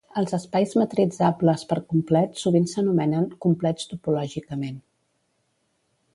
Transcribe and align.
Els 0.19 0.31
espais 0.35 0.71
metritzables 0.81 1.65
per 1.73 1.77
complet 1.93 2.41
sovint 2.45 2.65
s'anomenen 2.73 3.29
"complets 3.47 3.91
topològicament". 3.93 4.83